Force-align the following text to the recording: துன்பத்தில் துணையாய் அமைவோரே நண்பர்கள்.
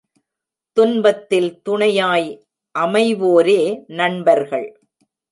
துன்பத்தில் 0.77 1.61
துணையாய் 1.61 2.29
அமைவோரே 2.75 3.83
நண்பர்கள். 3.91 4.65